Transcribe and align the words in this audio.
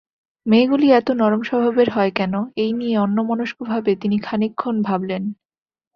মেয়েগুলি 0.45 0.87
এত 0.91 1.07
নরম 1.11 1.41
স্বভাবের 1.41 1.89
হয় 1.89 2.11
কেন, 2.11 2.33
এই 2.57 2.71
নিয়ে 2.73 2.95
অন্যমনস্কভাবে 2.97 3.91
তিনি 3.95 4.17
খানিকক্ষণ 4.19 4.75
ভাবলেন। 4.81 5.23